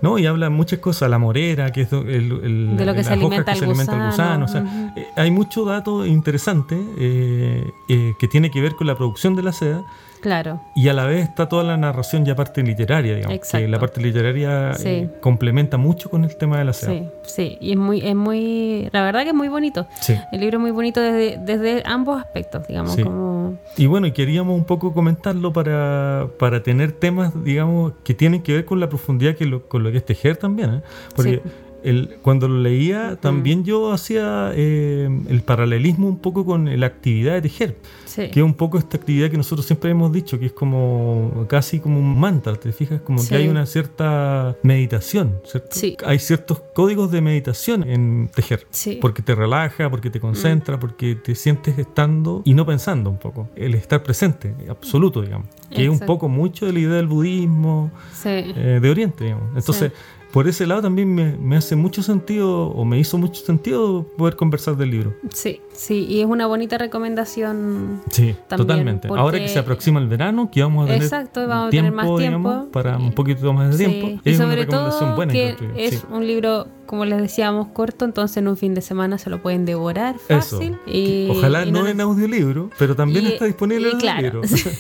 [0.02, 2.08] No, y habla muchas cosas, la morera, que es el,
[2.44, 4.64] el- De lo que se alimenta que el se alimenta el gusano, o sea,
[4.96, 9.44] eh, hay mucho dato interesante eh, eh, que tiene que ver con la producción de
[9.44, 9.84] la seda
[10.22, 10.62] Claro.
[10.76, 13.32] y a la vez está toda la narración ya parte literaria, digamos.
[13.32, 13.68] Que Exacto.
[13.68, 14.88] la parte literaria Sí.
[14.88, 16.92] eh, complementa mucho con el tema de la seda.
[16.94, 17.58] Sí, sí.
[17.60, 18.90] Y es muy, es muy.
[18.92, 19.88] La verdad que es muy bonito.
[20.00, 20.16] Sí.
[20.32, 22.94] El libro es muy bonito desde, desde ambos aspectos, digamos.
[22.96, 23.04] Sí.
[23.04, 28.42] Como, Y bueno, y queríamos un poco comentarlo para, para tener temas, digamos, que tienen
[28.44, 30.76] que ver con la profundidad que lo- con lo que es tejer también.
[30.76, 30.82] ¿eh?
[31.16, 31.52] Porque Sí.
[31.84, 37.34] El, cuando lo leía, también yo hacía eh, el paralelismo un poco con la actividad
[37.34, 37.78] de tejer.
[38.06, 38.30] sí.
[38.30, 41.80] Que es un poco esta actividad que nosotros siempre hemos dicho, que es como casi
[41.80, 43.02] como un mantra, ¿te fijas?
[43.02, 43.30] Como Sí.
[43.30, 45.70] que hay una cierta meditación, ¿cierto?
[45.72, 45.96] Sí.
[46.06, 48.68] Hay ciertos códigos de meditación en tejer.
[49.00, 53.50] Porque te relaja, porque te concentra, porque te sientes estando y no pensando un poco.
[53.56, 55.48] El estar presente, absoluto, digamos.
[55.70, 56.14] Que es un Exacto.
[56.14, 57.92] poco mucho de la idea del budismo
[58.26, 59.56] eh, de Oriente, digamos.
[59.56, 59.92] Entonces,
[60.32, 64.36] por ese lado también me, me hace mucho sentido, o me hizo mucho sentido poder
[64.36, 65.14] conversar del libro.
[65.34, 66.06] sí, sí.
[66.10, 68.02] Y es una bonita recomendación.
[68.10, 69.08] Sí, También, totalmente.
[69.10, 72.16] Ahora que se aproxima el verano, que vamos a tener, Exacto, vamos a tener más
[72.18, 72.68] tiempo.
[72.72, 73.92] para un poquito más de Sí.
[73.92, 74.22] tiempo.
[74.24, 75.34] Y es una sobre recomendación todo buena.
[75.34, 76.02] que es Sí.
[76.12, 79.66] un libro, como les decíamos, corto, entonces en un fin de semana se lo pueden
[79.66, 80.58] devorar Eso.
[80.58, 80.78] fácil.
[80.86, 84.72] Y, Ojalá y no en audiolibro, pero también y- está disponible en claro, audiolibro.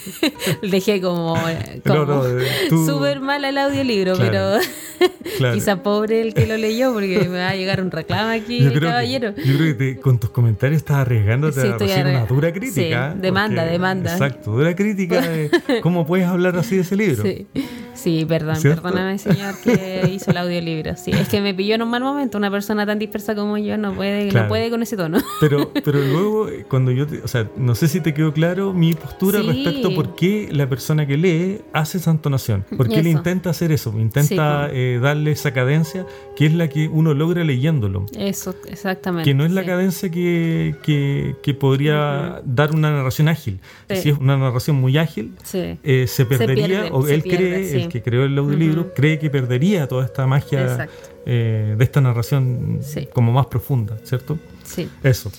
[0.62, 1.36] Dejé como,
[1.86, 5.12] No, como no, eh, tú- súper mal el audiolibro, Claro, pero
[5.42, 5.56] claro.
[5.56, 8.72] quizá pobre el que lo leyó porque me va a llegar un reclamo aquí, Yo
[8.74, 9.36] creo, caballero.
[9.36, 12.52] que, yo creo que te- con tus comentarios estás arriesgándote Sí, a recibir una dura
[12.54, 13.14] crítica.
[13.14, 14.12] sí, demanda, porque- demanda.
[14.14, 15.50] Exacto, dura crítica de
[15.82, 17.24] cómo puedes hablar así de ese libro.
[17.24, 17.48] Sí.
[17.94, 18.82] Sí, perdón, ¿Cierto?
[18.82, 20.96] perdóname, señor, que hizo el audiolibro.
[20.98, 22.38] Sí, es que me pilló en un mal momento.
[22.40, 24.46] Una persona tan dispersa como yo no puede, Claro.
[24.46, 25.20] no puede con ese tono.
[25.40, 28.74] Pero, pero luego, eh, cuando yo, te- o sea, no sé si te quedó claro
[28.74, 29.48] mi postura Sí.
[29.48, 32.66] respecto a por qué la persona que lee hace esa entonación.
[32.76, 33.18] ¿Por qué él Eso.
[33.18, 33.94] intenta hacer eso?
[34.00, 38.06] Intenta Sí, eh, darle esa cadencia que es la que uno logra leyéndolo.
[38.17, 39.30] Eso, exactamente.
[39.30, 39.67] Que no es la sí.
[39.67, 43.60] cadencia que, que, que podría dar una narración ágil.
[43.89, 43.96] Sí.
[43.98, 45.78] Si es una narración muy ágil, Sí.
[45.84, 49.30] eh, se perdería, pierde, o él pierde, cree, el que creó el audiolibro, cree que
[49.30, 50.88] perdería toda esta magia
[51.26, 52.80] eh, de esta narración
[53.13, 54.38] como más profunda, ¿cierto?
[54.63, 55.32] Sí, Eso,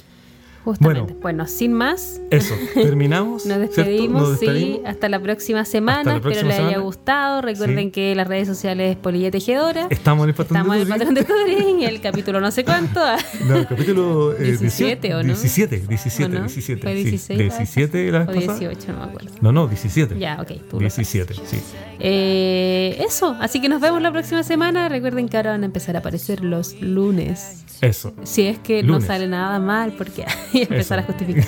[0.64, 1.00] justamente.
[1.14, 1.20] Bueno.
[1.22, 2.54] Bueno, sin más, eso.
[2.74, 3.46] Terminamos.
[3.46, 4.80] Nos despedimos, Nos sí, despedimos.
[4.86, 6.02] hasta la próxima semana.
[6.04, 7.42] La Espero próxima les haya gustado.
[7.42, 7.90] Recuerden Sí.
[7.92, 9.86] que las redes sociales es Polilla Tejedora.
[9.90, 12.64] Estamos en el patrón Estamos en el de patrón de Turing, el capítulo no sé
[12.64, 13.00] cuánto.
[13.46, 15.24] No, el capítulo eh, 17, ¿o no?
[15.24, 16.40] 17, 17, ¿O no?
[16.46, 16.82] 17.
[16.82, 17.04] ¿Fue sí.
[17.04, 18.58] 16 la vez 17 la O pasada.
[18.58, 19.30] 18, no me acuerdo.
[19.40, 20.18] No, no, 17.
[20.18, 20.48] Ya, ok.
[20.70, 21.58] tú lo 17, sí.
[21.98, 24.88] Eh, eso, así que nos vemos la próxima semana.
[24.88, 27.64] Recuerden que ahora van a empezar a aparecer los lunes.
[27.80, 28.12] Eso.
[28.24, 29.02] Si es que Lunes.
[29.02, 30.24] no sale nada mal, porque
[30.58, 31.08] y empezar Eso.
[31.08, 31.44] a justificar.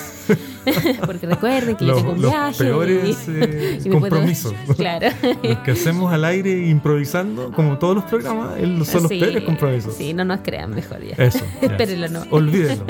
[1.07, 2.64] porque recuerden que yo Los- tengo un los viaje.
[2.64, 4.55] peores, y- eh, y me puedo- compromisos.
[4.77, 5.09] Claro.
[5.43, 9.43] Los que hacemos al aire improvisando, como todos los programas, él- son los Sí, peores
[9.45, 9.95] compromisos.
[9.95, 11.23] Sí, no nos crean mejor ya.
[11.23, 11.40] Eso.
[11.61, 11.69] ya.
[11.69, 12.23] Espérenlo, no.
[12.31, 12.87] Olvídenlo.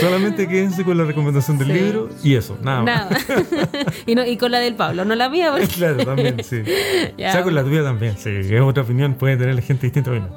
[0.00, 1.72] Solamente quédense con la recomendación del Sí.
[1.74, 3.10] libro y eso, nada más.
[3.10, 3.18] Nada.
[4.06, 5.50] y, no, y con la del Pablo, no la mía.
[5.52, 6.62] porque- Claro, también, sí.
[7.16, 7.28] Ya.
[7.28, 8.30] O sea, con la tuya también, sí.
[8.30, 10.30] Es otra opinión, puede tener la gente distinta opinión.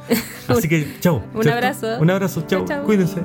[0.47, 1.23] Así que, chao.
[1.33, 1.51] Un ¿cierto?
[1.57, 1.87] abrazo.
[1.99, 2.65] Un abrazo, chao.
[2.85, 3.21] Cuídense.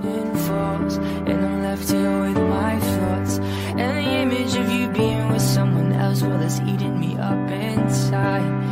[1.76, 3.38] Left here with my thoughts.
[3.76, 8.65] And the image of you being with someone else, well, it's eating me up inside.